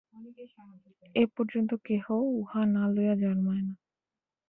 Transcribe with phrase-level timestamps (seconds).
[1.15, 2.05] এ-পর্যন্ত কেহ
[2.33, 3.73] উহা না লইয়া জন্মায় না।